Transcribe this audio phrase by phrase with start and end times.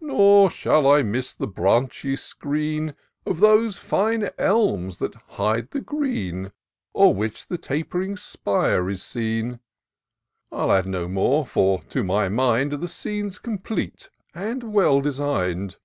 [0.00, 6.50] Nor shall I miss the branchy screen Of those fine elms that hide the green,
[6.96, 9.60] O'er which the tap'ring spire is seen.
[10.50, 15.76] I'll add BO more; for, to my mind, The scene's complete, and well design'd.